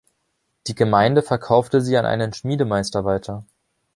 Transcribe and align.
Die 0.65 0.73
Gemeinde 0.73 1.21
verkaufte 1.21 1.79
sie 1.79 1.95
an 1.95 2.07
einen 2.07 2.33
Schmiedemeister 2.33 3.05
weiter. 3.05 3.45